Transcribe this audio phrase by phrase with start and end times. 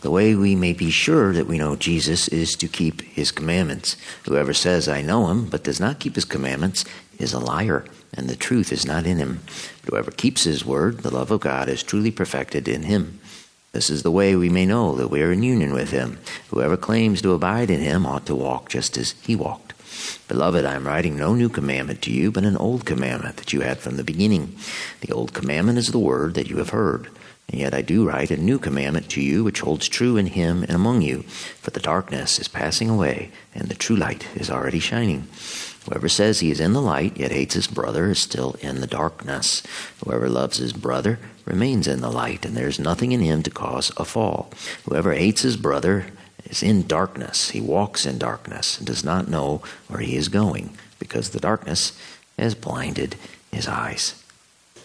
[0.00, 3.96] the way we may be sure that we know Jesus is to keep his commandments.
[4.24, 6.84] Whoever says, I know him, but does not keep his commandments,
[7.18, 7.84] is a liar,
[8.14, 9.40] and the truth is not in him.
[9.82, 13.20] But whoever keeps his word, the love of God is truly perfected in him.
[13.72, 16.18] This is the way we may know that we are in union with him.
[16.48, 19.74] Whoever claims to abide in him ought to walk just as he walked.
[20.28, 23.60] Beloved, I am writing no new commandment to you, but an old commandment that you
[23.60, 24.56] had from the beginning.
[25.02, 27.08] The old commandment is the word that you have heard.
[27.50, 30.62] And yet I do write a new commandment to you, which holds true in him
[30.62, 31.22] and among you.
[31.60, 35.26] For the darkness is passing away, and the true light is already shining.
[35.84, 38.86] Whoever says he is in the light, yet hates his brother, is still in the
[38.86, 39.64] darkness.
[40.04, 43.50] Whoever loves his brother remains in the light, and there is nothing in him to
[43.50, 44.52] cause a fall.
[44.84, 46.06] Whoever hates his brother
[46.44, 47.50] is in darkness.
[47.50, 51.98] He walks in darkness and does not know where he is going, because the darkness
[52.38, 53.16] has blinded
[53.50, 54.22] his eyes.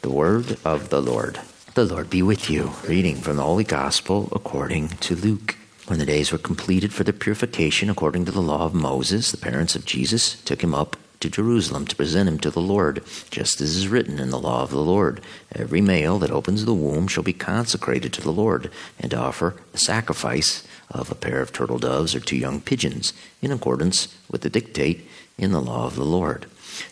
[0.00, 1.38] The word of the Lord.
[1.76, 2.72] The Lord be with you.
[2.88, 5.56] Reading from the Holy Gospel according to Luke.
[5.88, 9.36] When the days were completed for their purification according to the law of Moses, the
[9.36, 13.60] parents of Jesus took him up to Jerusalem to present him to the Lord, just
[13.60, 15.20] as is written in the law of the Lord.
[15.54, 19.78] Every male that opens the womb shall be consecrated to the Lord, and offer a
[19.78, 24.48] sacrifice of a pair of turtle doves or two young pigeons, in accordance with the
[24.48, 26.46] dictate in the law of the Lord.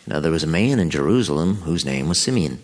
[0.05, 2.59] Now there was a man in Jerusalem whose name was Simeon.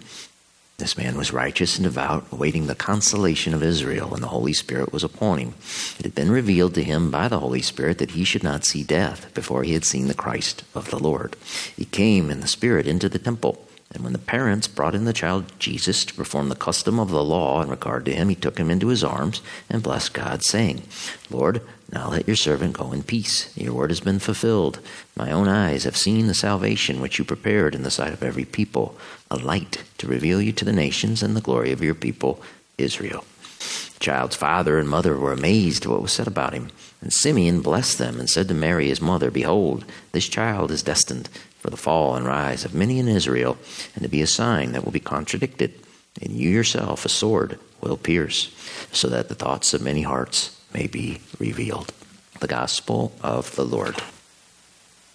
[0.77, 4.91] This man was righteous and devout, awaiting the consolation of Israel, and the Holy Spirit
[4.91, 5.53] was upon him.
[5.99, 8.83] It had been revealed to him by the Holy Spirit that he should not see
[8.83, 11.35] death before he had seen the Christ of the Lord.
[11.77, 13.63] He came in the Spirit into the temple.
[13.93, 17.23] And when the parents brought in the child Jesus to perform the custom of the
[17.23, 20.83] law in regard to him, he took him into his arms and blessed God, saying,
[21.29, 21.61] Lord,
[21.91, 23.55] now let your servant go in peace.
[23.57, 24.79] Your word has been fulfilled.
[25.17, 28.45] My own eyes have seen the salvation which you prepared in the sight of every
[28.45, 28.97] people,
[29.29, 32.41] a light to reveal you to the nations and the glory of your people,
[32.77, 33.25] Israel.
[33.59, 36.69] The child's father and mother were amazed at what was said about him.
[37.01, 41.27] And Simeon blessed them and said to Mary, his mother, Behold, this child is destined
[41.59, 43.57] for the fall and rise of many in Israel,
[43.95, 45.73] and to be a sign that will be contradicted.
[46.21, 48.53] And you yourself a sword will pierce,
[48.91, 51.93] so that the thoughts of many hearts may be revealed.
[52.39, 53.95] The Gospel of the Lord.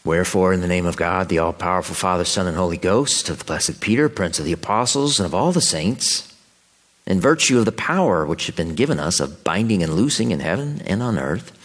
[0.04, 3.40] Wherefore, in the name of God, the all powerful Father, Son, and Holy Ghost, of
[3.40, 6.32] the blessed Peter, Prince of the Apostles, and of all the saints,
[7.06, 10.40] in virtue of the power which has been given us of binding and loosing in
[10.40, 11.55] heaven and on earth,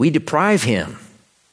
[0.00, 0.98] we deprive him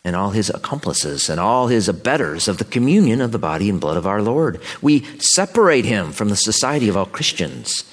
[0.06, 3.82] and all his accomplices and all his abettors of the communion of the body and
[3.82, 4.62] blood of our Lord.
[4.82, 7.84] We separate him from the society of all Christians.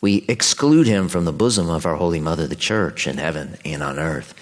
[0.00, 3.82] We exclude him from the bosom of our Holy Mother, the Church, in heaven and
[3.82, 4.32] on earth.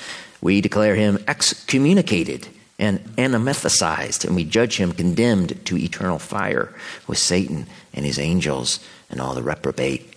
[0.40, 2.46] We declare him excommunicated
[2.78, 6.72] and anathemized, and we judge him condemned to eternal fire
[7.08, 8.78] with Satan and his angels
[9.10, 10.14] and all the reprobate.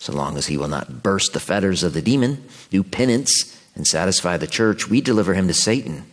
[0.00, 2.42] So long as he will not burst the fetters of the demon,
[2.72, 6.04] do penance, and satisfy the church, we deliver him to Satan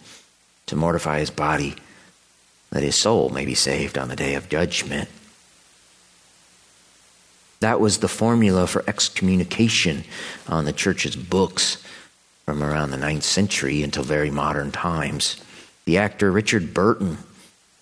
[0.67, 1.75] to mortify his body,
[2.69, 5.09] that his soul may be saved on the day of judgment.
[7.59, 10.05] That was the formula for excommunication
[10.47, 11.83] on the church's books
[12.45, 15.35] from around the ninth century until very modern times.
[15.83, 17.17] The actor Richard Burton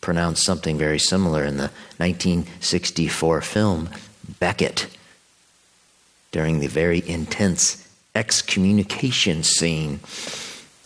[0.01, 3.89] pronounced something very similar in the 1964 film
[4.39, 4.87] Becket
[6.31, 7.84] during the very intense
[8.15, 9.99] excommunication scene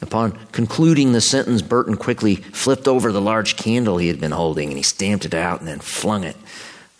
[0.01, 4.69] Upon concluding the sentence, Burton quickly flipped over the large candle he had been holding
[4.69, 6.37] and he stamped it out and then flung it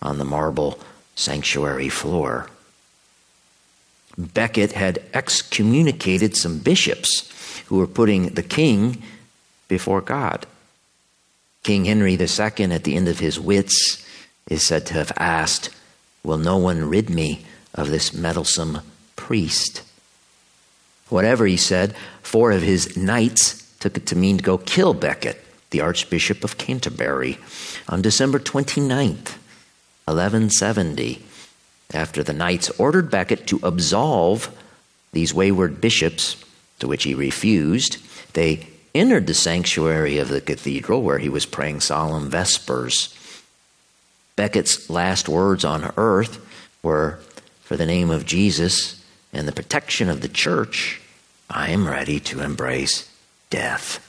[0.02, 0.80] on the marble
[1.16, 2.50] sanctuary floor.
[4.18, 9.02] Becket had excommunicated some bishops who were putting the king
[9.70, 10.46] before God.
[11.64, 14.06] King Henry II, at the end of his wits,
[14.50, 15.70] is said to have asked,
[16.24, 18.80] Will no one rid me of this meddlesome
[19.16, 19.84] priest?
[21.10, 25.44] Whatever he said, four of his knights took it to mean to go kill Becket,
[25.72, 27.38] the Archbishop of Canterbury,
[27.88, 29.38] on December 29th,
[30.06, 31.24] 1170,
[31.94, 34.56] after the knights ordered Becket to absolve
[35.12, 36.44] these wayward bishops,
[36.80, 37.98] to which he refused.
[38.34, 43.16] They entered the sanctuary of the cathedral where he was praying solemn vespers.
[44.36, 46.40] Becket's last words on earth
[46.84, 47.20] were,
[47.62, 48.99] For the name of Jesus,
[49.34, 51.02] and the protection of the church,
[51.50, 53.10] I am ready to embrace
[53.50, 54.06] death.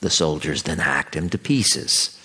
[0.00, 2.18] The soldiers then hacked him to pieces.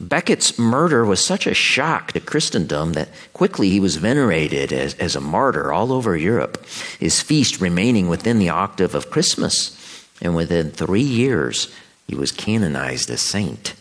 [0.00, 5.14] Becket's murder was such a shock to Christendom that quickly he was venerated as, as
[5.14, 6.64] a martyr all over Europe,
[6.98, 9.78] his feast remaining within the octave of Christmas.
[10.20, 11.72] And within three years,
[12.08, 13.74] he was canonized a saint.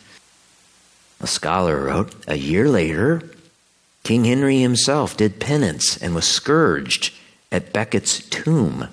[1.19, 3.22] A scholar wrote, a year later,
[4.12, 7.13] King Henry himself did penance and was scourged
[7.50, 8.90] at Becket's tomb.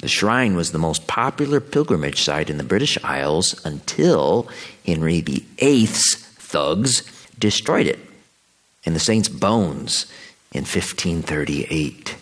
[0.00, 4.48] The shrine was the most popular pilgrimage site in the British Isles until
[4.84, 7.04] Henry VIII's thugs
[7.38, 8.00] destroyed it
[8.84, 10.04] and the saint's bones
[10.52, 12.14] in 1538.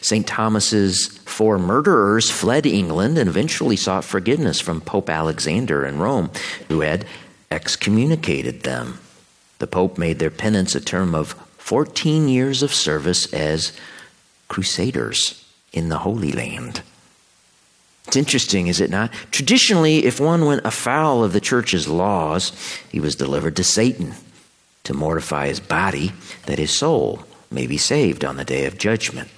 [0.00, 0.26] St.
[0.26, 6.32] Thomas's four murderers fled England and eventually sought forgiveness from Pope Alexander in Rome,
[6.66, 7.06] who had
[7.52, 8.98] excommunicated them.
[9.62, 13.72] The Pope made their penance a term of 14 years of service as
[14.48, 16.82] crusaders in the Holy Land.
[18.08, 19.12] It's interesting, is it not?
[19.30, 22.50] Traditionally, if one went afoul of the church's laws,
[22.90, 24.14] he was delivered to Satan
[24.82, 26.10] to mortify his body,
[26.46, 29.28] that his soul may be saved on the day of judgment.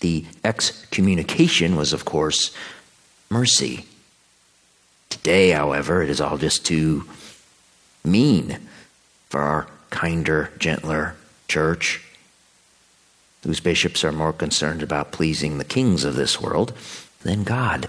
[0.00, 2.50] The excommunication was, of course,
[3.28, 3.84] mercy.
[5.10, 7.04] Today, however, it is all just too
[8.02, 8.58] mean
[9.30, 11.16] for our kinder, gentler
[11.48, 12.02] church,
[13.42, 16.74] whose bishops are more concerned about pleasing the kings of this world
[17.22, 17.88] than God.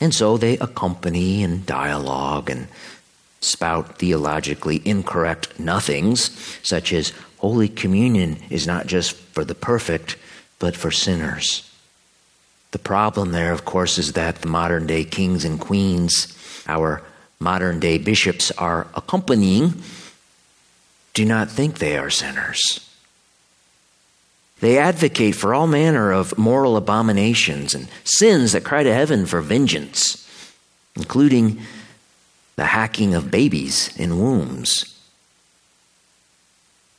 [0.00, 2.66] And so they accompany and dialogue and
[3.40, 6.30] spout theologically incorrect nothings,
[6.66, 10.16] such as Holy Communion is not just for the perfect,
[10.58, 11.70] but for sinners.
[12.72, 16.36] The problem there, of course, is that the modern day kings and queens,
[16.66, 17.02] our
[17.40, 19.82] modern day bishops are accompanying,
[21.14, 22.86] do not think they are sinners.
[24.60, 29.40] They advocate for all manner of moral abominations and sins that cry to heaven for
[29.40, 30.26] vengeance,
[30.96, 31.60] including
[32.56, 34.98] the hacking of babies in wombs.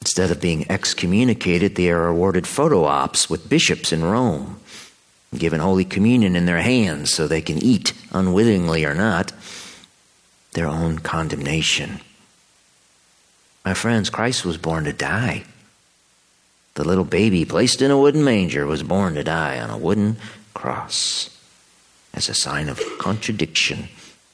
[0.01, 4.59] Instead of being excommunicated, they are awarded photo ops with bishops in Rome,
[5.37, 9.31] given Holy Communion in their hands so they can eat, unwittingly or not,
[10.53, 12.01] their own condemnation.
[13.63, 15.43] My friends, Christ was born to die.
[16.75, 20.17] The little baby placed in a wooden manger was born to die on a wooden
[20.53, 21.37] cross
[22.13, 23.89] as a sign of contradiction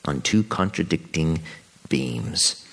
[0.05, 1.41] on two contradicting
[1.89, 2.63] beams.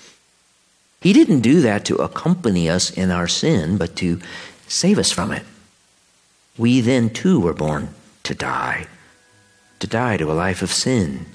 [1.01, 4.19] He didn't do that to accompany us in our sin, but to
[4.67, 5.43] save us from it.
[6.57, 7.89] We then too were born
[8.23, 8.87] to die,
[9.79, 11.25] to die to a life of sin.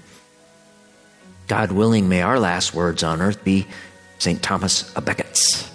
[1.46, 3.66] God willing, may our last words on earth be
[4.20, 4.42] St.
[4.42, 5.70] Thomas à Becket's.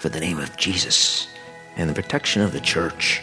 [0.00, 1.28] For the name of Jesus
[1.76, 3.22] and the protection of the church,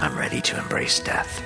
[0.00, 1.42] I'm ready to embrace death.